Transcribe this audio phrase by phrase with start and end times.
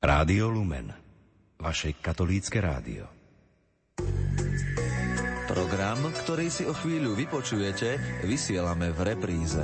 [0.00, 0.88] Rádio Lumen,
[1.60, 3.04] vaše katolícke rádio.
[5.44, 9.60] Program, ktorý si o chvíľu vypočujete, vysielame v repríze.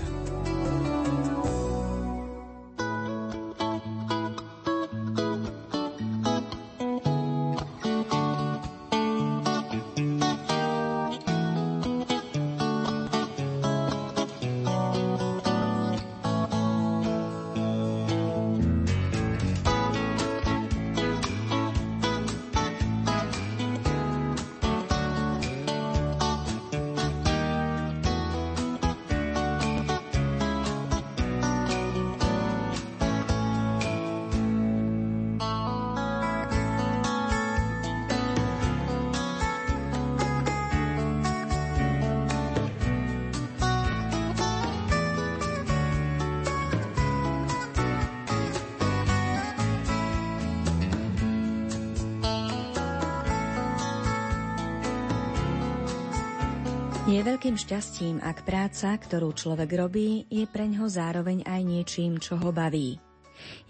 [57.16, 62.52] Je veľkým šťastím, ak práca, ktorú človek robí, je preňho zároveň aj niečím, čo ho
[62.52, 63.00] baví.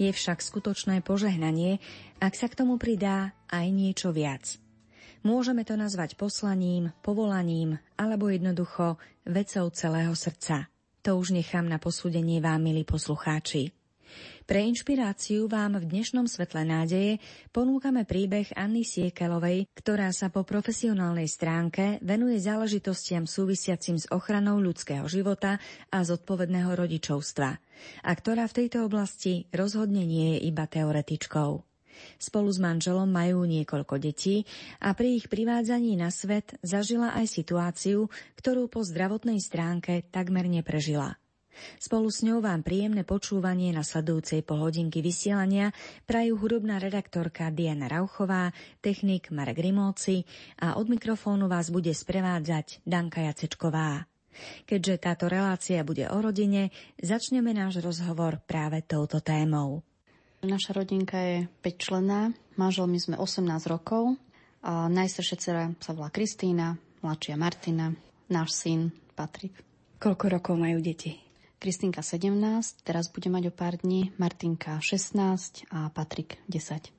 [0.02, 1.78] Je však skutočné požehnanie,
[2.19, 4.58] ak sa k tomu pridá aj niečo viac.
[5.22, 10.67] Môžeme to nazvať poslaním, povolaním alebo jednoducho vecou celého srdca.
[11.06, 13.70] To už nechám na posúdenie vám, milí poslucháči.
[14.47, 17.19] Pre inšpiráciu vám v dnešnom svetle nádeje
[17.50, 25.02] ponúkame príbeh Anny Siekelovej, ktorá sa po profesionálnej stránke venuje záležitostiam súvisiacim s ochranou ľudského
[25.11, 25.58] života
[25.91, 27.58] a zodpovedného rodičovstva
[28.06, 31.67] a ktorá v tejto oblasti rozhodne nie je iba teoretičkou.
[32.14, 34.47] Spolu s manželom majú niekoľko detí
[34.78, 38.06] a pri ich privádzaní na svet zažila aj situáciu,
[38.39, 41.19] ktorú po zdravotnej stránke takmer neprežila.
[41.76, 45.72] Spolu s ňou vám príjemné počúvanie na sledujúcej polhodinky vysielania
[46.08, 50.24] prajú hudobná redaktorka Diana Rauchová, technik Marek Rimóci
[50.61, 54.06] a od mikrofónu vás bude sprevádzať Danka Jacečková.
[54.68, 56.68] Keďže táto relácia bude o rodine,
[57.00, 59.80] začneme náš rozhovor práve touto témou.
[60.45, 62.30] Naša rodinka je 5 člená,
[62.61, 64.14] manželmi sme 18 rokov
[64.61, 67.90] a najstaršia dcera sa volá Kristýna, mladšia Martina,
[68.28, 69.56] náš syn Patrik.
[69.96, 71.26] Koľko rokov majú deti?
[71.66, 76.94] Kristinka 17, teraz bude mať o pár dní, Martinka 16 a Patrik 10.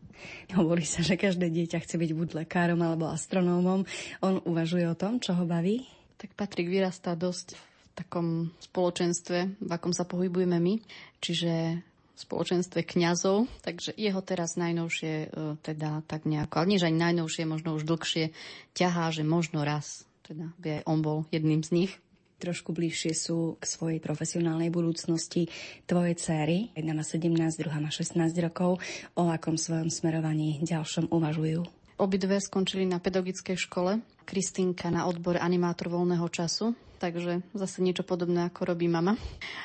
[0.60, 3.88] Hovorí sa, že každé dieťa chce byť buď lekárom alebo astronómom.
[4.20, 5.88] On uvažuje o tom, čo ho baví?
[6.20, 7.64] Tak Patrik vyrastá dosť v
[7.96, 8.28] takom
[8.60, 10.84] spoločenstve, v akom sa pohybujeme my,
[11.24, 11.80] čiže
[12.20, 15.28] spoločenstve kňazov, takže jeho teraz najnovšie e,
[15.64, 18.36] teda tak nejako, ale nie že ani najnovšie, možno už dlhšie
[18.76, 21.92] ťahá, že možno raz teda by aj on bol jedným z nich
[22.38, 25.50] trošku bližšie sú k svojej profesionálnej budúcnosti
[25.90, 26.70] tvoje céry.
[26.78, 28.78] Jedna má 17, druhá má 16 rokov.
[29.18, 31.66] O akom svojom smerovaní ďalšom uvažujú?
[31.98, 34.06] Obidve skončili na pedagogickej škole.
[34.22, 39.18] Kristýnka na odbor animátor voľného času, takže zase niečo podobné ako robí mama.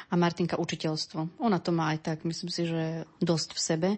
[0.08, 1.44] A Martinka učiteľstvo.
[1.44, 3.90] Ona to má aj tak, myslím si, že dosť v sebe,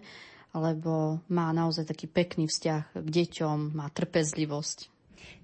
[0.51, 4.94] lebo má naozaj taký pekný vzťah k deťom, má trpezlivosť,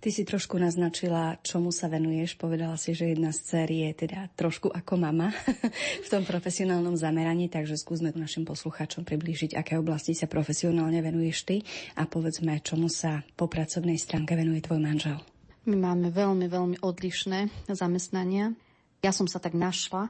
[0.01, 2.33] Ty si trošku naznačila, čomu sa venuješ.
[2.37, 5.29] Povedala si, že jedna z dcer je teda trošku ako mama
[6.05, 11.55] v tom profesionálnom zameraní, takže skúsme našim poslucháčom priblížiť, aké oblasti sa profesionálne venuješ ty
[11.99, 15.21] a povedzme, čomu sa po pracovnej stránke venuje tvoj manžel.
[15.69, 18.57] My máme veľmi, veľmi odlišné zamestnania.
[19.05, 20.09] Ja som sa tak našla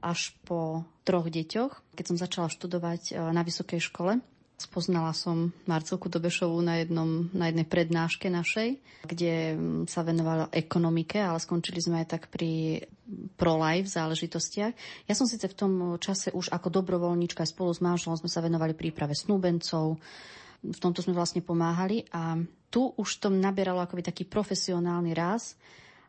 [0.00, 4.20] až po troch deťoch, keď som začala študovať eh, na vysokej škole.
[4.56, 11.20] Spoznala som Marcelku Dobešovú na, jednom, na jednej prednáške našej, kde mm, sa venovala ekonomike,
[11.20, 12.80] ale skončili sme aj tak pri
[13.36, 14.72] pro-life záležitostiach.
[15.04, 18.72] Ja som síce v tom čase už ako dobrovoľníčka spolu s manželom sme sa venovali
[18.72, 20.00] príprave snúbencov,
[20.64, 22.40] v tomto sme vlastne pomáhali a
[22.72, 25.52] tu už to nabieralo akoby taký profesionálny ráz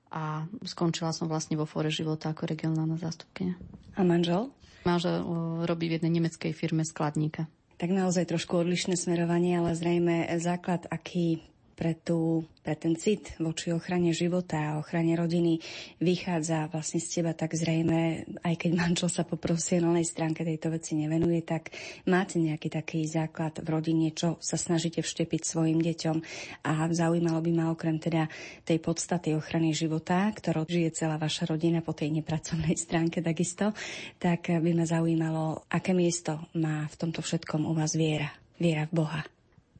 [0.07, 3.59] a skončila som vlastne vo fore života ako regionálna zástupkynia.
[3.99, 4.55] A manžel?
[4.87, 5.19] Manžel
[5.67, 11.45] robí v jednej nemeckej firme skladníka tak naozaj trošku odlišné smerovanie, ale zrejme základ, aký
[11.77, 15.61] pre, tú, pre ten cit voči ochrane života a ochrane rodiny
[16.01, 20.97] vychádza vlastne z teba, tak zrejme, aj keď manžel sa po profesionálnej stránke tejto veci
[20.97, 21.69] nevenuje, tak
[22.09, 26.17] máte nejaký taký základ v rodine, čo sa snažíte vštepiť svojim deťom.
[26.65, 28.25] A zaujímalo by ma okrem teda
[28.65, 33.77] tej podstaty ochrany života, ktorou žije celá vaša rodina po tej nepracovnej stránke takisto,
[34.17, 39.05] tak by ma zaujímalo, aké miesto má v tomto všetkom u vás viera, viera v
[39.05, 39.21] Boha.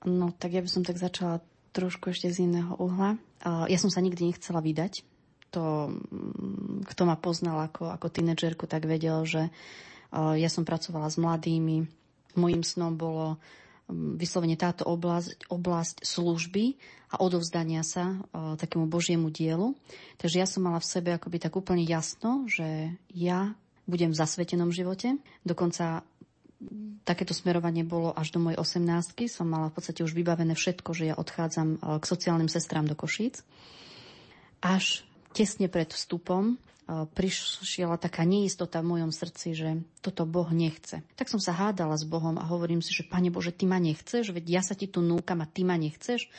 [0.05, 1.41] No, tak ja by som tak začala
[1.77, 3.21] trošku ešte z iného uhla.
[3.45, 5.05] Ja som sa nikdy nechcela vydať.
[5.53, 9.53] To, mm, kto ma poznal ako, ako tínedžerku, tak vedel, že
[10.11, 11.85] ja som pracovala s mladými.
[12.33, 13.37] Mojím snom bolo
[13.91, 16.75] vyslovene táto oblasť, oblasť služby
[17.15, 19.71] a odovzdania sa o, takému Božiemu dielu.
[20.19, 23.55] Takže ja som mala v sebe akoby tak úplne jasno, že ja
[23.87, 25.15] budem v zasvetenom živote.
[25.47, 26.03] Dokonca
[27.05, 31.13] takéto smerovanie bolo až do mojej 18 Som mala v podstate už vybavené všetko, že
[31.13, 33.45] ja odchádzam k sociálnym sestrám do Košíc.
[34.59, 35.05] Až
[35.37, 36.57] tesne pred vstupom
[36.87, 39.69] prišiela taká neistota v mojom srdci, že
[39.99, 41.03] toto Boh nechce.
[41.19, 44.31] Tak som sa hádala s Bohom a hovorím si, že Pane Bože, Ty ma nechceš,
[44.31, 46.31] veď ja sa Ti tu núkam a Ty ma nechceš.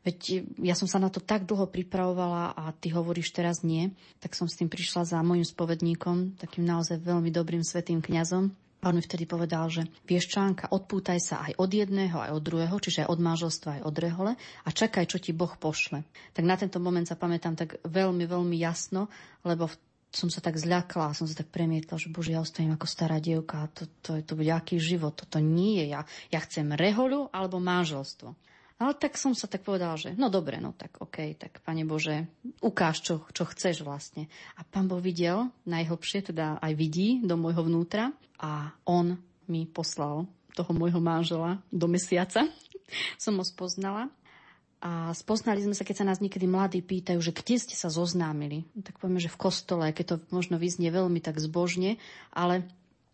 [0.00, 3.92] Veď ja som sa na to tak dlho pripravovala a ty hovoríš teraz nie.
[4.24, 8.48] Tak som s tým prišla za môjim spovedníkom, takým naozaj veľmi dobrým svetým kňazom.
[8.80, 12.42] A on mi vtedy povedal, že vieš čánka, odpútaj sa aj od jedného, aj od
[12.42, 16.00] druhého, čiže aj od manželstva, aj od rehole a čakaj, čo ti Boh pošle.
[16.32, 19.12] Tak na tento moment sa pamätám tak veľmi, veľmi jasno,
[19.44, 19.76] lebo v
[20.10, 23.70] som sa tak zľakla, som sa tak premietla, že bože, ja ostajím ako stará dievka,
[23.70, 26.02] to, to, to bude aký život, toto nie je ja.
[26.34, 28.34] Ja chcem rehoľu alebo manželstvo.
[28.80, 32.24] Ale tak som sa tak povedala, že no dobre, no tak OK, tak Pane Bože,
[32.64, 34.32] ukáž, čo, čo chceš vlastne.
[34.56, 39.20] A Pán Boh videl, najhlbšie teda aj vidí do môjho vnútra a On
[39.52, 40.24] mi poslal
[40.56, 42.48] toho môjho manžela do mesiaca.
[43.22, 44.10] som ho spoznala
[44.80, 48.64] a spoznali sme sa, keď sa nás niekedy mladí pýtajú, že kde ste sa zoznámili.
[48.80, 52.00] Tak povieme, že v kostole, keď to možno vyznie veľmi tak zbožne,
[52.32, 52.64] ale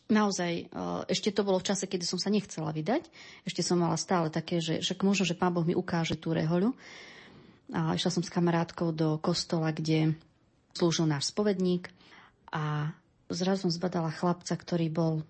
[0.06, 0.64] naozaj e,
[1.10, 3.06] ešte to bolo v čase, kedy som sa nechcela vydať.
[3.46, 6.74] Ešte som mala stále také, že, že možno, že Pán Boh mi ukáže tú rehoľu.
[7.74, 10.14] A išla som s kamarátkou do kostola, kde
[10.76, 11.90] slúžil náš spovedník
[12.54, 12.94] a
[13.26, 15.26] zrazu som zbadala chlapca, ktorý bol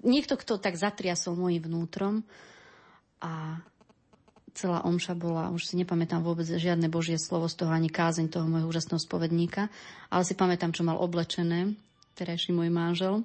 [0.00, 2.24] niekto, kto tak zatriasol môjim vnútrom
[3.20, 3.60] a
[4.58, 8.46] celá omša bola, už si nepamätám vôbec žiadne božie slovo z toho, ani kázeň toho
[8.48, 9.70] môjho úžasného spovedníka,
[10.10, 11.78] ale si pamätám, čo mal oblečené,
[12.18, 13.22] terajší môj manžel.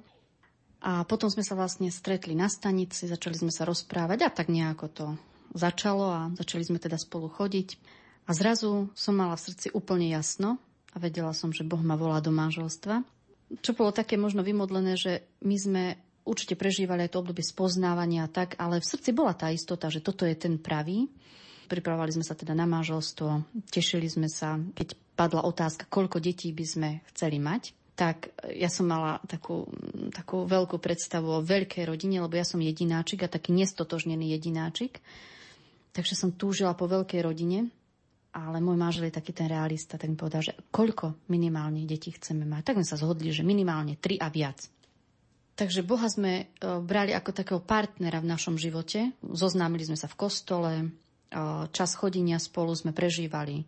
[0.84, 4.86] A potom sme sa vlastne stretli na stanici, začali sme sa rozprávať a tak nejako
[4.92, 5.06] to
[5.56, 7.80] začalo a začali sme teda spolu chodiť.
[8.28, 10.60] A zrazu som mala v srdci úplne jasno
[10.92, 13.00] a vedela som, že Boh ma volá do manželstva.
[13.64, 15.82] Čo bolo také možno vymodlené, že my sme
[16.28, 20.04] určite prežívali aj to obdobie spoznávania a tak, ale v srdci bola tá istota, že
[20.04, 21.08] toto je ten pravý.
[21.64, 26.64] Pripravovali sme sa teda na manželstvo, tešili sme sa, keď padla otázka, koľko detí by
[26.64, 29.70] sme chceli mať, tak ja som mala takú,
[30.10, 34.98] takú veľkú predstavu o veľkej rodine, lebo ja som jedináčik a taký nestotožnený jedináčik.
[35.94, 37.70] Takže som túžila po veľkej rodine,
[38.34, 42.42] ale môj manžel je taký ten realista, tak mi povedal, že koľko minimálne detí chceme
[42.42, 42.66] mať.
[42.66, 44.58] Tak sme sa zhodli, že minimálne tri a viac.
[45.54, 46.44] Takže Boha sme e,
[46.82, 49.14] brali ako takého partnera v našom živote.
[49.22, 50.86] Zoznámili sme sa v kostole, e,
[51.70, 53.62] čas chodenia spolu sme prežívali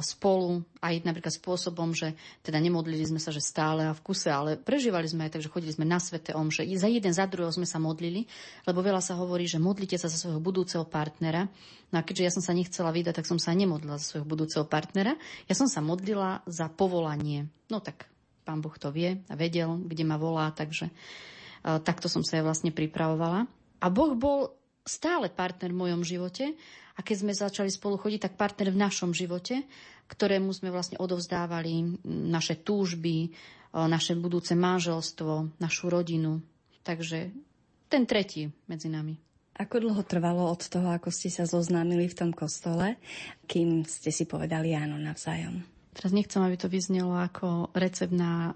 [0.00, 4.56] spolu, aj napríklad spôsobom, že teda nemodlili sme sa, že stále a v kuse, ale
[4.56, 6.64] prežívali sme aj tak, že chodili sme na svete omše.
[6.80, 8.24] Za jeden, za druhého sme sa modlili,
[8.64, 11.52] lebo veľa sa hovorí, že modlite sa za svojho budúceho partnera.
[11.92, 14.64] No a keďže ja som sa nechcela vydať, tak som sa nemodlila za svojho budúceho
[14.64, 15.20] partnera.
[15.44, 17.52] Ja som sa modlila za povolanie.
[17.68, 18.08] No tak
[18.48, 22.42] pán Boh to vie a vedel, kde ma volá, takže uh, takto som sa ja
[22.44, 23.44] vlastne pripravovala.
[23.84, 26.54] A Boh bol stále partner v mojom živote
[26.94, 29.64] a keď sme začali spolu chodiť, tak partner v našom živote,
[30.06, 33.32] ktorému sme vlastne odovzdávali naše túžby,
[33.74, 36.44] naše budúce manželstvo, našu rodinu.
[36.84, 37.32] Takže
[37.90, 39.18] ten tretí medzi nami.
[39.54, 42.98] Ako dlho trvalo od toho, ako ste sa zoznámili v tom kostole,
[43.46, 45.62] kým ste si povedali áno navzájom?
[45.94, 48.54] Teraz nechcem, aby to vyznelo ako recept na uh,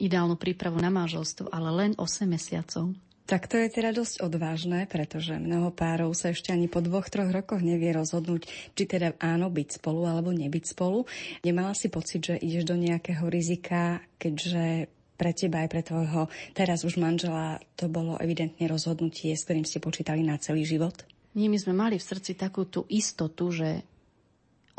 [0.00, 2.96] ideálnu prípravu na manželstvo, ale len 8 mesiacov.
[3.28, 7.28] Tak to je teda dosť odvážne, pretože mnoho párov sa ešte ani po dvoch, troch
[7.28, 11.04] rokoch nevie rozhodnúť, či teda áno byť spolu alebo nebyť spolu.
[11.44, 14.88] Nemala si pocit, že ideš do nejakého rizika, keďže
[15.20, 19.84] pre teba aj pre tvojho teraz už manžela to bolo evidentne rozhodnutie, s ktorým ste
[19.84, 20.96] počítali na celý život?
[21.36, 23.84] Nie, my sme mali v srdci takú tú istotu, že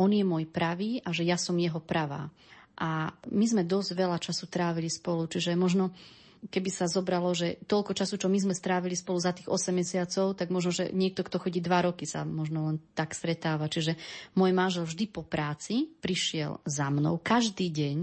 [0.02, 2.34] on je môj pravý a že ja som jeho pravá.
[2.82, 5.94] A my sme dosť veľa času trávili spolu, čiže možno
[6.48, 10.40] keby sa zobralo, že toľko času, čo my sme strávili spolu za tých 8 mesiacov,
[10.40, 13.68] tak možno, že niekto, kto chodí 2 roky, sa možno len tak stretáva.
[13.68, 14.00] Čiže
[14.40, 17.98] môj manžel vždy po práci prišiel za mnou, každý deň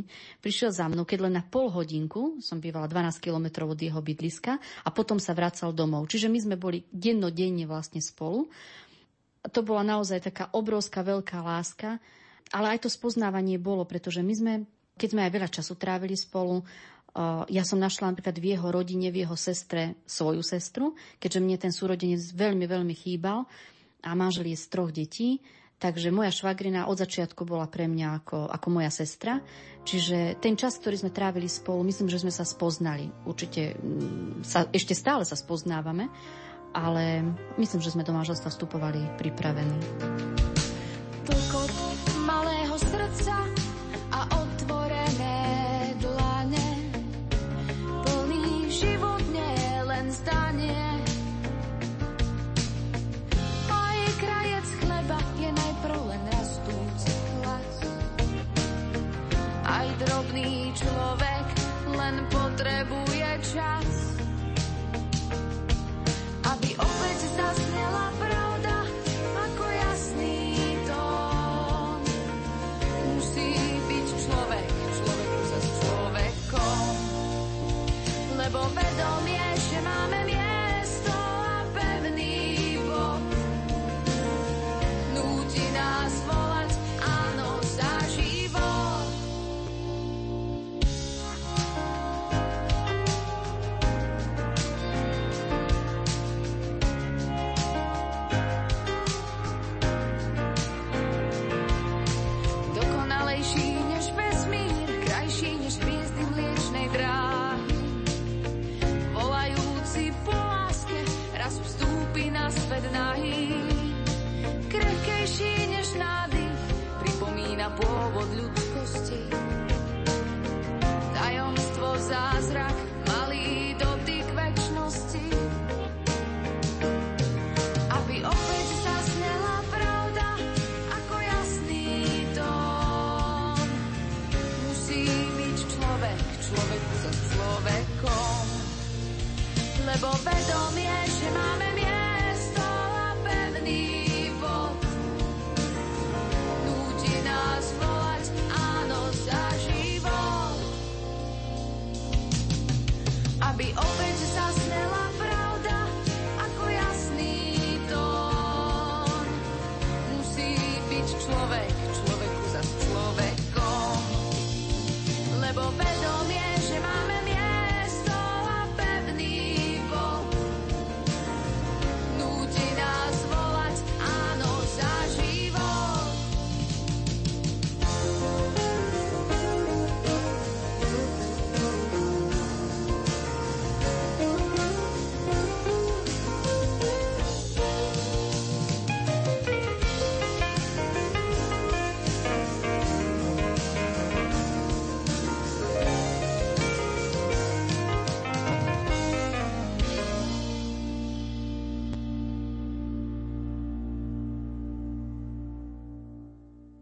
[0.44, 4.60] prišiel za mnou, keď len na pol hodinku, som bývala 12 kilometrov od jeho bydliska
[4.84, 6.12] a potom sa vracal domov.
[6.12, 8.52] Čiže my sme boli dennodenne vlastne spolu
[9.50, 12.02] to bola naozaj taká obrovská veľká láska,
[12.54, 14.54] ale aj to spoznávanie bolo, pretože my sme,
[14.94, 16.62] keď sme aj veľa času trávili spolu,
[17.48, 21.72] ja som našla napríklad v jeho rodine, v jeho sestre svoju sestru, keďže mne ten
[21.72, 23.48] súrodenec veľmi, veľmi chýbal
[24.04, 25.40] a manžel je z troch detí,
[25.80, 29.40] takže moja švagrina od začiatku bola pre mňa ako, ako moja sestra.
[29.88, 33.08] Čiže ten čas, ktorý sme trávili spolu, myslím, že sme sa spoznali.
[33.24, 36.12] Určite mm, sa, ešte stále sa spoznávame
[36.76, 37.24] ale
[37.56, 39.80] myslím, že sme do manželstva vstupovali pripravení.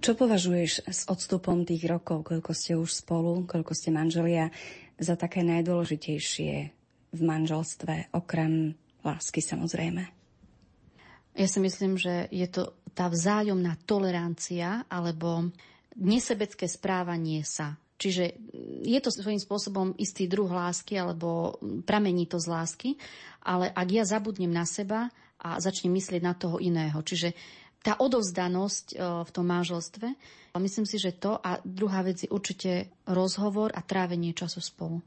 [0.05, 4.53] Čo považuješ s odstupom tých rokov, koľko ste už spolu, koľko ste manželia,
[5.01, 6.53] za také najdôležitejšie
[7.09, 10.05] v manželstve, okrem lásky samozrejme?
[11.41, 15.49] Ja si myslím, že je to tá vzájomná tolerancia alebo
[15.97, 17.81] nesebecké správanie sa.
[17.97, 18.37] Čiže
[18.85, 21.57] je to svojím spôsobom istý druh lásky alebo
[21.89, 22.91] pramení to z lásky,
[23.41, 25.09] ale ak ja zabudnem na seba
[25.41, 27.01] a začnem myslieť na toho iného.
[27.01, 27.33] Čiže
[27.85, 30.09] tá odovzdanosť e, v tom manželstve,
[30.57, 35.05] myslím si, že to a druhá vec je určite rozhovor a trávenie času spolu.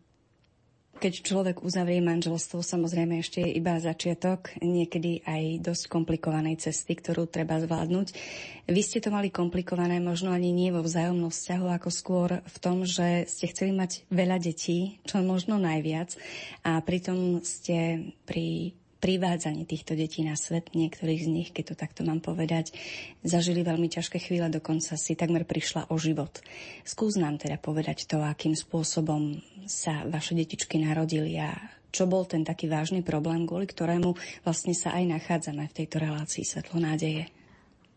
[0.97, 7.29] Keď človek uzavrie manželstvo, samozrejme ešte je iba začiatok, niekedy aj dosť komplikovanej cesty, ktorú
[7.29, 8.17] treba zvládnuť.
[8.65, 12.81] Vy ste to mali komplikované možno ani nie vo vzájomnom vzťahu, ako skôr v tom,
[12.81, 16.17] že ste chceli mať veľa detí, čo možno najviac,
[16.65, 22.01] a pritom ste pri privádzaní týchto detí na svet, niektorých z nich, keď to takto
[22.01, 22.73] mám povedať,
[23.21, 26.41] zažili veľmi ťažké chvíle, dokonca si takmer prišla o život.
[26.81, 29.39] Skús nám teda povedať to, akým spôsobom
[29.69, 31.53] sa vaše detičky narodili a
[31.93, 34.13] čo bol ten taký vážny problém, kvôli ktorému
[34.43, 37.31] vlastne sa aj nachádzame v tejto relácii Svetlo nádeje.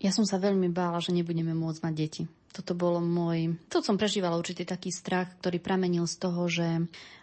[0.00, 2.22] Ja som sa veľmi bála, že nebudeme môcť mať deti.
[2.50, 3.54] Toto bolo môj...
[3.70, 6.66] To som prežívala určitý taký strach, ktorý pramenil z toho, že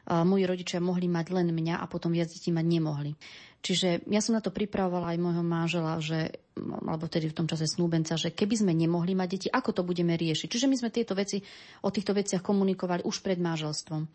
[0.07, 3.12] moji rodičia mohli mať len mňa a potom viac detí mať nemohli.
[3.60, 7.67] Čiže ja som na to pripravovala aj môjho manžela, že, alebo tedy v tom čase
[7.67, 10.48] snúbenca, že keby sme nemohli mať deti, ako to budeme riešiť.
[10.48, 11.43] Čiže my sme tieto veci,
[11.84, 14.07] o týchto veciach komunikovali už pred manželstvom.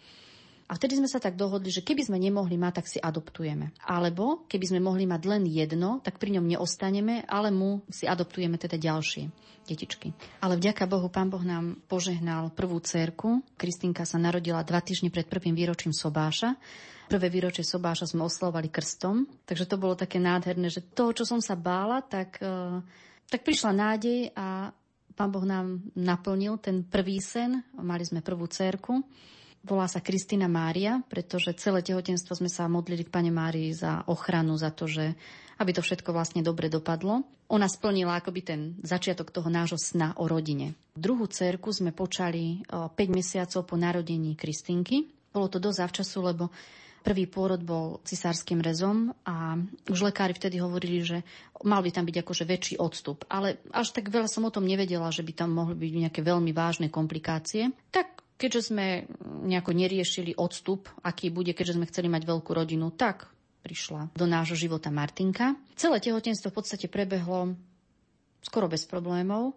[0.69, 3.75] A vtedy sme sa tak dohodli, že keby sme nemohli mať, tak si adoptujeme.
[3.83, 8.57] Alebo keby sme mohli mať len jedno, tak pri ňom neostaneme, ale mu si adoptujeme
[8.57, 9.29] teda ďalšie
[9.63, 10.11] detičky.
[10.43, 13.47] Ale vďaka Bohu, pán Boh nám požehnal prvú cerku.
[13.55, 16.59] Kristinka sa narodila dva týždne pred prvým výročím Sobáša.
[17.07, 21.45] Prvé výročie Sobáša sme oslovali krstom, takže to bolo také nádherné, že to, čo som
[21.45, 22.41] sa bála, tak,
[23.29, 24.73] tak prišla nádej a
[25.13, 27.61] pán Boh nám naplnil ten prvý sen.
[27.77, 29.05] Mali sme prvú cerku.
[29.63, 34.59] Volá sa Kristina Mária, pretože celé tehotenstvo sme sa modlili k Pane Márii za ochranu,
[34.59, 35.15] za to, že
[35.63, 37.23] aby to všetko vlastne dobre dopadlo.
[37.47, 40.75] Ona splnila akoby ten začiatok toho nášho sna o rodine.
[40.99, 45.07] Druhú cerku sme počali 5 mesiacov po narodení Kristinky.
[45.31, 46.45] Bolo to dosť zavčasu, lebo
[47.03, 49.59] Prvý pôrod bol cisárským rezom a
[49.91, 51.19] už lekári vtedy hovorili, že
[51.67, 53.27] mal by tam byť akože väčší odstup.
[53.27, 56.55] Ale až tak veľa som o tom nevedela, že by tam mohli byť nejaké veľmi
[56.55, 57.75] vážne komplikácie.
[57.91, 59.07] Tak keďže sme
[59.47, 63.31] nejako neriešili odstup, aký bude, keďže sme chceli mať veľkú rodinu, tak
[63.63, 65.55] prišla do nášho života Martinka.
[65.79, 67.55] Celé tehotenstvo v podstate prebehlo
[68.43, 69.55] skoro bez problémov.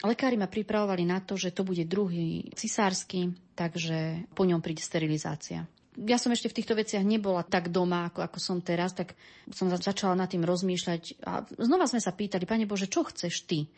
[0.00, 5.68] Lekári ma pripravovali na to, že to bude druhý cisársky, takže po ňom príde sterilizácia
[5.98, 9.18] ja som ešte v týchto veciach nebola tak doma, ako, ako som teraz, tak
[9.50, 11.02] som začala nad tým rozmýšľať.
[11.26, 13.68] A znova sme sa pýtali, Pane Bože, čo chceš ty?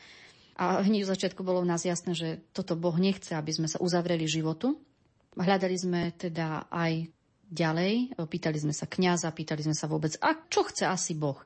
[0.57, 3.81] A hneď v začiatku bolo v nás jasné, že toto Boh nechce, aby sme sa
[3.81, 4.77] uzavreli životu.
[5.33, 7.09] Hľadali sme teda aj
[7.49, 11.41] ďalej, pýtali sme sa kňaza, pýtali sme sa vôbec, a čo chce asi Boh?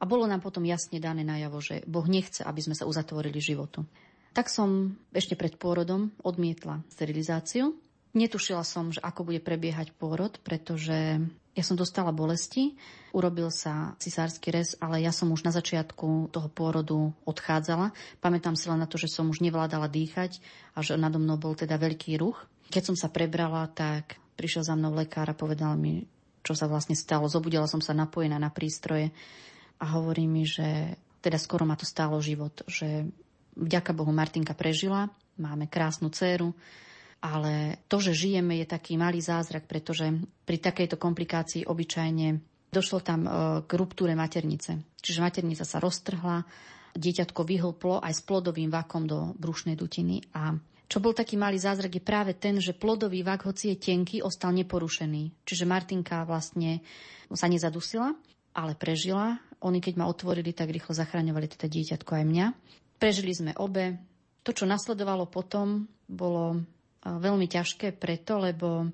[0.00, 3.84] A bolo nám potom jasne dané najavo, že Boh nechce, aby sme sa uzatvorili životu.
[4.32, 7.76] Tak som ešte pred pôrodom odmietla sterilizáciu
[8.10, 12.78] Netušila som, že ako bude prebiehať pôrod, pretože ja som dostala bolesti,
[13.10, 17.90] urobil sa cisársky rez, ale ja som už na začiatku toho pôrodu odchádzala.
[18.22, 20.38] Pamätám si len na to, že som už nevládala dýchať
[20.78, 22.46] a že nado mnou bol teda veľký ruch.
[22.70, 26.06] Keď som sa prebrala, tak prišiel za mnou lekár a povedal mi,
[26.46, 27.26] čo sa vlastne stalo.
[27.26, 29.10] Zobudila som sa napojená na prístroje
[29.82, 33.10] a hovorí mi, že teda skoro ma to stálo život, že
[33.58, 36.54] vďaka Bohu Martinka prežila, máme krásnu dceru,
[37.20, 40.08] ale to, že žijeme, je taký malý zázrak, pretože
[40.48, 42.40] pri takejto komplikácii obyčajne
[42.72, 43.30] došlo tam e,
[43.68, 44.80] k ruptúre maternice.
[45.04, 46.48] Čiže maternica sa roztrhla,
[46.96, 50.58] dieťatko vyhlplo aj s plodovým vakom do brušnej dutiny a
[50.90, 54.50] čo bol taký malý zázrak je práve ten, že plodový vak, hoci je tenký, ostal
[54.58, 55.46] neporušený.
[55.46, 56.82] Čiže Martinka vlastne
[57.30, 58.10] sa nezadusila,
[58.58, 59.38] ale prežila.
[59.62, 62.46] Oni keď ma otvorili, tak rýchlo zachraňovali teda dieťatko aj mňa.
[62.98, 64.02] Prežili sme obe.
[64.42, 66.58] To, čo nasledovalo potom, bolo
[67.04, 68.88] veľmi ťažké preto, lebo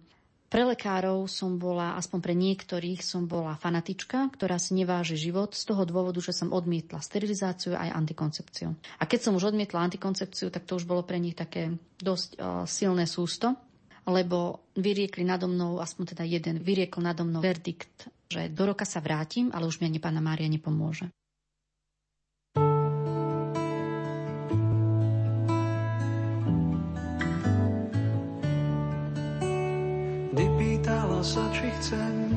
[0.46, 5.66] pre lekárov som bola, aspoň pre niektorých som bola fanatička, ktorá si neváži život z
[5.66, 8.70] toho dôvodu, že som odmietla sterilizáciu aj antikoncepciu.
[9.02, 12.62] A keď som už odmietla antikoncepciu, tak to už bolo pre nich také dosť uh,
[12.62, 13.58] silné sústo,
[14.06, 19.02] lebo vyriekli nado mnou, aspoň teda jeden, vyriekol nado mnou verdikt, že do roka sa
[19.02, 21.10] vrátim, ale už mi ani pána Mária nepomôže.
[30.56, 32.32] Pýtala sa, či chcem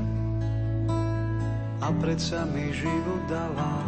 [1.79, 3.87] a predsa mi život dala.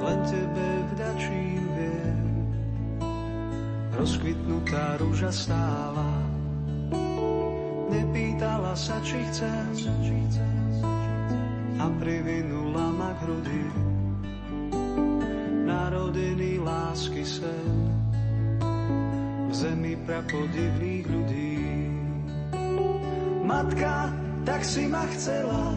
[0.00, 2.26] Len tebe vďačím viem,
[3.94, 6.10] rozkvitnutá rúža stála.
[7.90, 9.70] Nepýtala sa, či chcem
[11.80, 13.64] a privinula ma k hrudi.
[15.64, 17.70] Narodený lásky sen
[19.50, 21.69] v zemi prapodivných ľudí.
[23.50, 24.14] Matka,
[24.46, 25.74] tak si ma chcela,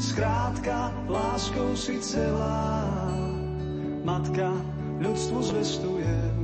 [0.00, 2.88] skrátka, láskou si celá.
[4.08, 4.56] Matka,
[5.04, 6.36] ľudstvu zvestujem,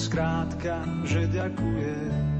[0.00, 2.39] skrátka, že ďakujem.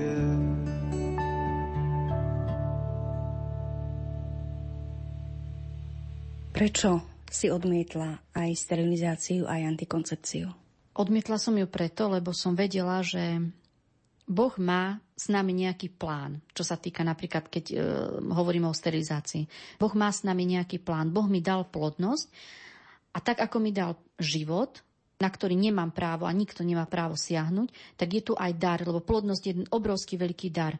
[6.61, 10.45] Prečo si odmietla aj sterilizáciu, aj antikoncepciu?
[10.93, 13.41] Odmietla som ju preto, lebo som vedela, že
[14.29, 17.75] Boh má s nami nejaký plán, čo sa týka napríklad, keď e,
[18.29, 19.49] hovoríme o sterilizácii.
[19.81, 21.09] Boh má s nami nejaký plán.
[21.09, 22.29] Boh mi dal plodnosť
[23.17, 24.85] a tak, ako mi dal život,
[25.17, 29.01] na ktorý nemám právo a nikto nemá právo siahnuť, tak je tu aj dar, lebo
[29.01, 30.77] plodnosť je obrovský veľký dar.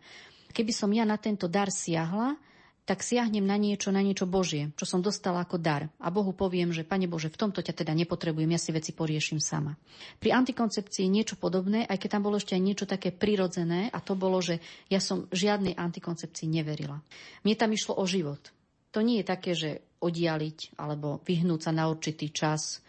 [0.53, 2.37] Keby som ja na tento dar siahla,
[2.81, 5.85] tak siahnem na niečo, na niečo Božie, čo som dostala ako dar.
[6.01, 9.37] A Bohu poviem, že Pane Bože, v tomto ťa teda nepotrebujem, ja si veci poriešim
[9.37, 9.77] sama.
[10.17, 14.17] Pri antikoncepcii niečo podobné, aj keď tam bolo ešte aj niečo také prirodzené, a to
[14.17, 14.57] bolo, že
[14.89, 16.97] ja som žiadnej antikoncepcii neverila.
[17.45, 18.49] Mne tam išlo o život.
[18.91, 22.81] To nie je také, že oddialiť alebo vyhnúť sa na určitý čas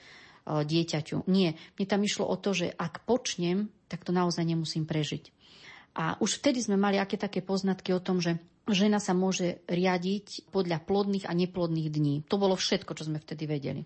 [0.49, 1.29] e, dieťaťu.
[1.29, 1.55] Nie.
[1.77, 5.31] Mne tam išlo o to, že ak počnem, tak to naozaj nemusím prežiť.
[5.93, 10.53] A už vtedy sme mali aké také poznatky o tom, že žena sa môže riadiť
[10.55, 12.15] podľa plodných a neplodných dní.
[12.31, 13.83] To bolo všetko, čo sme vtedy vedeli.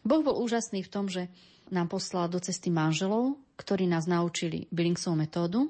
[0.00, 1.28] Boh bol úžasný v tom, že
[1.68, 5.68] nám poslal do cesty manželov, ktorí nás naučili Billingsovú metódu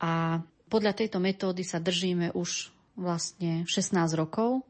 [0.00, 0.40] a
[0.72, 4.64] podľa tejto metódy sa držíme už vlastne 16 rokov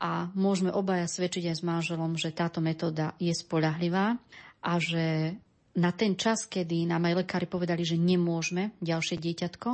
[0.00, 4.16] a môžeme obaja svedčiť aj s manželom, že táto metóda je spolahlivá
[4.64, 5.36] a že
[5.76, 9.70] na ten čas, kedy nám aj lekári povedali, že nemôžeme ďalšie dieťatko,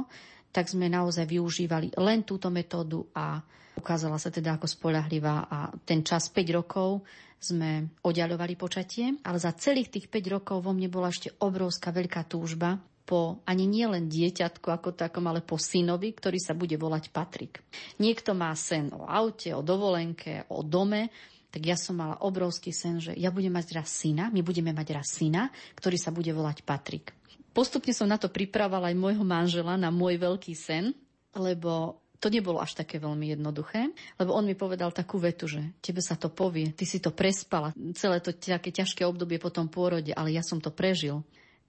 [0.52, 3.40] tak sme naozaj využívali len túto metódu a
[3.74, 7.02] ukázala sa teda ako spolahlivá a ten čas 5 rokov
[7.42, 12.28] sme oddialovali počatie, ale za celých tých 5 rokov vo mne bola ešte obrovská veľká
[12.30, 17.10] túžba po ani nie len dieťatku ako takom, ale po synovi, ktorý sa bude volať
[17.10, 17.58] Patrik.
[17.98, 21.10] Niekto má sen o aute, o dovolenke, o dome,
[21.52, 24.88] tak ja som mala obrovský sen, že ja budem mať raz syna, my budeme mať
[24.96, 27.12] raz syna, ktorý sa bude volať Patrik.
[27.52, 30.96] Postupne som na to pripravovala aj môjho manžela, na môj veľký sen,
[31.36, 35.98] lebo to nebolo až také veľmi jednoduché, lebo on mi povedal takú vetu, že tebe
[35.98, 40.14] sa to povie, ty si to prespala, celé to také ťažké obdobie po tom pôrode,
[40.14, 41.26] ale ja som to prežil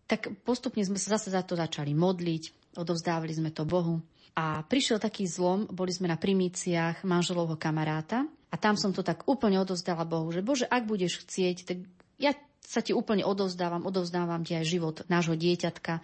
[0.08, 4.04] tak postupne sme sa zase za to začali modliť, odovzdávali sme to Bohu.
[4.34, 9.30] A prišiel taký zlom, boli sme na primíciách manželovho kamaráta a tam som to tak
[9.30, 11.78] úplne odovzdala Bohu, že Bože, ak budeš chcieť, tak
[12.18, 16.02] ja sa ti úplne odovzdávam, odovzdávam ti aj život nášho dieťatka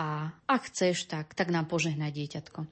[0.00, 2.64] a ak chceš, tak, tak nám požehnaj dieťatko.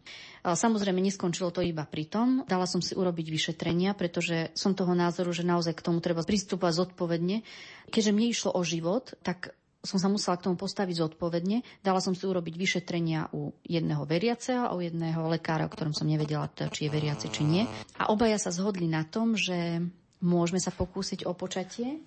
[0.49, 2.49] Samozrejme, neskončilo to iba pri tom.
[2.49, 6.81] Dala som si urobiť vyšetrenia, pretože som toho názoru, že naozaj k tomu treba pristúpať
[6.81, 7.45] zodpovedne.
[7.93, 9.53] Keďže mne išlo o život, tak
[9.85, 11.85] som sa musela k tomu postaviť zodpovedne.
[11.85, 16.09] Dala som si urobiť vyšetrenia u jedného veriaceho a u jedného lekára, o ktorom som
[16.09, 17.69] nevedela, teda, či je veriaci, či nie.
[18.01, 19.85] A obaja sa zhodli na tom, že
[20.25, 22.01] môžeme sa pokúsiť o počatie,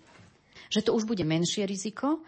[0.72, 2.24] že to už bude menšie riziko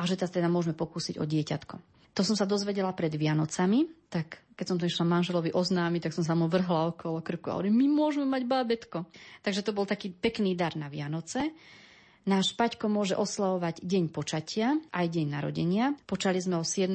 [0.00, 1.76] a že teda môžeme pokúsiť o dieťatko.
[2.14, 6.22] To som sa dozvedela pred Vianocami, tak keď som to išla manželovi oznámiť, tak som
[6.22, 8.98] sa mu vrhla okolo krku a hovorím, my môžeme mať bábetko.
[9.42, 11.50] Takže to bol taký pekný dar na Vianoce.
[12.24, 15.92] Náš Paťko môže oslavovať deň počatia, aj deň narodenia.
[16.06, 16.94] Počali sme ho 7.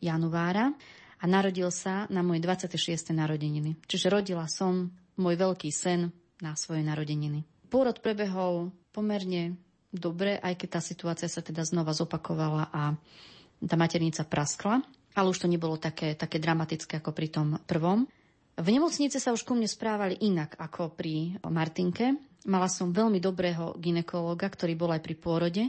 [0.00, 0.72] januára
[1.20, 3.12] a narodil sa na moje 26.
[3.12, 3.76] narodeniny.
[3.84, 4.88] Čiže rodila som
[5.20, 6.08] môj veľký sen
[6.40, 7.44] na svoje narodeniny.
[7.68, 9.60] Pôrod prebehol pomerne
[9.94, 12.98] dobre, aj keď tá situácia sa teda znova zopakovala a
[13.62, 14.82] tá maternica praskla,
[15.14, 18.04] ale už to nebolo také, také dramatické ako pri tom prvom.
[18.54, 22.14] V nemocnici sa už ku mne správali inak ako pri Martinke.
[22.46, 25.64] Mala som veľmi dobrého ginekologa, ktorý bol aj pri pôrode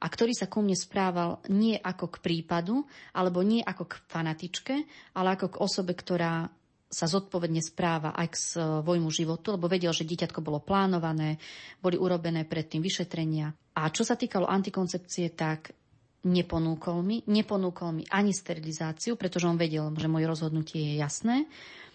[0.00, 4.74] a ktorý sa ku mne správal nie ako k prípadu, alebo nie ako k fanatičke,
[5.12, 6.48] ale ako k osobe, ktorá
[6.90, 11.38] sa zodpovedne správa aj k svojmu životu, lebo vedel, že dieťatko bolo plánované,
[11.78, 13.54] boli urobené predtým vyšetrenia.
[13.78, 15.70] A čo sa týkalo antikoncepcie, tak
[16.26, 21.46] neponúkol mi, neponúkol mi ani sterilizáciu, pretože on vedel, že moje rozhodnutie je jasné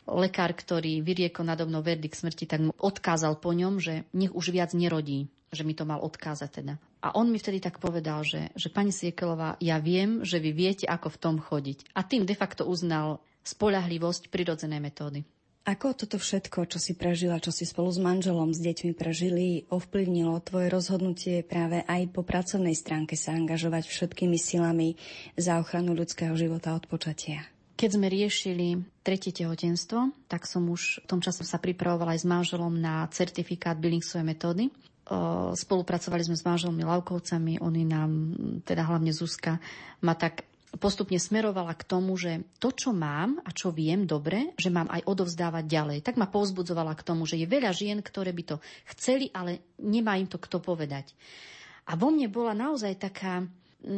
[0.05, 4.53] lekár, ktorý vyriekol nado mnou verdikt smrti, tak mu odkázal po ňom, že nech už
[4.53, 6.73] viac nerodí, že mi to mal odkázať teda.
[7.05, 10.89] A on mi vtedy tak povedal, že, že pani Siekelová, ja viem, že vy viete,
[10.89, 11.93] ako v tom chodiť.
[11.93, 15.21] A tým de facto uznal spolahlivosť prirodzenej metódy.
[15.65, 20.37] Ako toto všetko, čo si prežila, čo si spolu s manželom, s deťmi prežili, ovplyvnilo
[20.45, 24.93] tvoje rozhodnutie práve aj po pracovnej stránke sa angažovať všetkými silami
[25.33, 27.49] za ochranu ľudského života od počatia?
[27.81, 32.29] Keď sme riešili tretie tehotenstvo, tak som už v tom čase sa pripravovala aj s
[32.29, 34.69] manželom na certifikát Billingsovej metódy.
[35.53, 38.11] Spolupracovali sme s manželmi Lavkovcami, oni nám,
[38.65, 39.61] teda hlavne Zuzka,
[40.01, 44.73] ma tak postupne smerovala k tomu, že to, čo mám a čo viem dobre, že
[44.73, 45.97] mám aj odovzdávať ďalej.
[46.03, 48.55] Tak ma povzbudzovala k tomu, že je veľa žien, ktoré by to
[48.95, 51.15] chceli, ale nemá im to kto povedať.
[51.85, 53.45] A vo mne bola naozaj taká,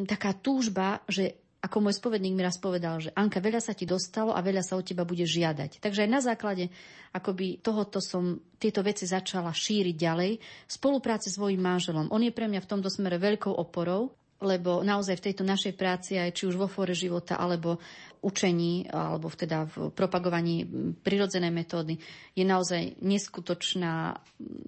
[0.06, 4.32] taká túžba, že ako môj spovedník mi raz povedal, že Anka, veľa sa ti dostalo
[4.32, 5.82] a veľa sa od teba bude žiadať.
[5.82, 6.70] Takže aj na základe
[7.12, 12.13] akoby tohoto som tieto veci začala šíriť ďalej v spolupráci s svojím manželom.
[12.13, 16.22] On je pre mňa v tomto smere veľkou oporou, lebo naozaj v tejto našej práci,
[16.22, 17.82] aj či už vo fóre života, alebo
[18.22, 20.62] učení, alebo teda v propagovaní
[21.02, 21.98] prirodzenej metódy,
[22.38, 24.13] je naozaj neskutočná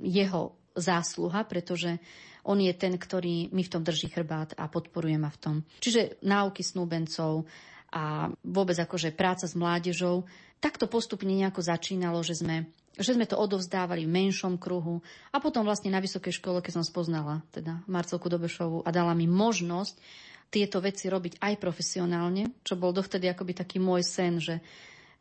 [0.02, 2.02] jeho zásluha, pretože
[2.48, 5.56] on je ten, ktorý mi v tom drží chrbát a podporuje ma v tom.
[5.84, 7.48] Čiže náuky snúbencov
[7.90, 10.30] a vôbec akože práca s mládežou.
[10.62, 15.00] Takto postupne nejako začínalo, že sme že sme to odovzdávali v menšom kruhu
[15.32, 19.24] a potom vlastne na vysokej škole, keď som spoznala teda Marcelku Dobešovu a dala mi
[19.24, 19.96] možnosť
[20.52, 24.60] tieto veci robiť aj profesionálne, čo bol dovtedy akoby taký môj sen, že,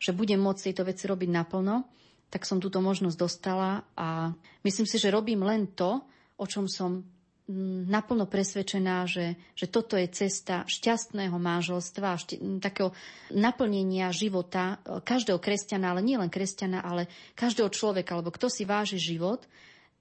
[0.03, 1.87] že budem môcť tieto veci robiť naplno,
[2.29, 4.35] tak som túto možnosť dostala a
[4.67, 6.03] myslím si, že robím len to,
[6.39, 7.03] o čom som
[7.49, 12.93] Mm, naplno presvedčená, že, že toto je cesta šťastného manželstva, šti, takého
[13.33, 18.69] naplnenia života e, každého kresťana, ale nie len kresťana, ale každého človeka, alebo kto si
[18.69, 19.49] váži život,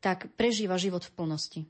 [0.04, 1.62] tak prežíva život v plnosti.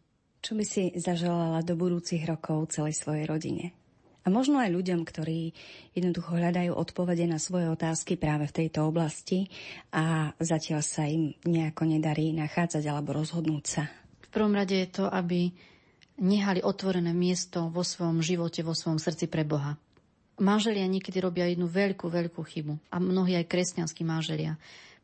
[0.42, 3.78] Čo by si zaželala do budúcich rokov celej svojej rodine?
[4.26, 5.54] A možno aj ľuďom, ktorí
[5.94, 9.46] jednoducho hľadajú odpovede na svoje otázky práve v tejto oblasti
[9.94, 13.86] a zatiaľ sa im nejako nedarí nachádzať alebo rozhodnúť sa.
[14.28, 15.50] V prvom rade je to, aby
[16.18, 19.78] nehali otvorené miesto vo svojom živote, vo svojom srdci pre Boha.
[20.38, 22.94] Manželia niekedy robia jednu veľkú, veľkú chybu.
[22.94, 24.58] A mnohí aj kresťanskí manželia.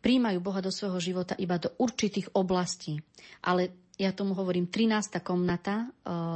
[0.03, 3.01] Príjmajú Boha do svojho života iba do určitých oblastí.
[3.41, 5.21] Ale ja tomu hovorím, 13.
[5.21, 5.88] komnata e,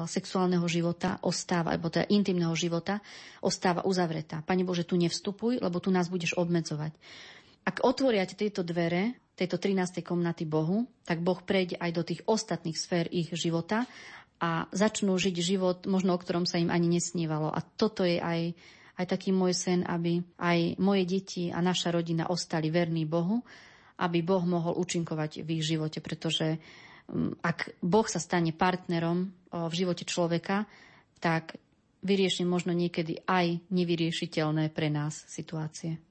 [0.06, 3.02] sexuálneho života ostáva, alebo teda intimného života,
[3.41, 4.45] ostáva uzavretá.
[4.45, 6.93] Pane Bože, tu nevstupuj, lebo tu nás budeš obmedzovať.
[7.65, 10.02] Ak otvoriate tieto dvere, tejto 13.
[10.02, 13.86] komnaty Bohu, tak Boh prejde aj do tých ostatných sfér ich života
[14.41, 17.54] a začnú žiť život, možno o ktorom sa im ani nesnívalo.
[17.54, 18.58] A toto je aj,
[18.97, 23.45] aj taký môj sen, aby aj moje deti a naša rodina ostali verní Bohu,
[24.02, 26.58] aby Boh mohol účinkovať v ich živote, pretože
[27.10, 30.65] mm, ak Boh sa stane partnerom v živote človeka,
[31.17, 31.58] tak
[32.06, 36.07] vyrieši možno niekedy aj nevyriešiteľné pre nás situácie.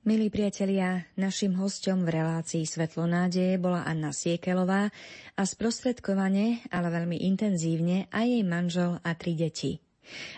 [0.00, 4.88] Milí priatelia, našim hostom v relácii Svetlo nádeje bola Anna Siekelová
[5.36, 9.76] a sprostredkovane, ale veľmi intenzívne aj jej manžel a tri deti.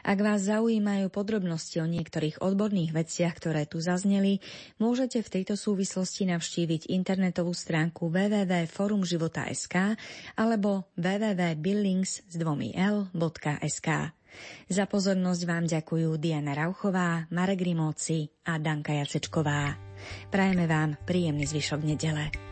[0.03, 4.43] Ak vás zaujímajú podrobnosti o niektorých odborných veciach, ktoré tu zazneli,
[4.83, 9.95] môžete v tejto súvislosti navštíviť internetovú stránku www.forumživota.sk
[10.35, 13.89] alebo www.billings s dvomi l.sk.
[14.69, 19.75] Za pozornosť vám ďakujú Diana Rauchová, Marek Rimóci a Danka Jacečková.
[20.31, 22.52] Prajeme vám príjemný zvyšok nedele.